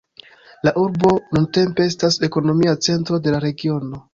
La 0.67 0.71
urbo 0.83 1.11
nuntempe 1.37 1.87
estas 1.91 2.19
ekonomia 2.29 2.77
centro 2.89 3.21
de 3.29 3.37
la 3.37 3.47
regiono. 3.49 4.05